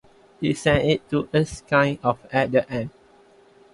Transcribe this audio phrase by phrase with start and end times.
[0.39, 2.89] He sent it to us kind of at the end.